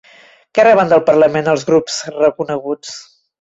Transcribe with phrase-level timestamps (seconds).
[0.57, 2.97] Què reben del Parlament els grups reconeguts?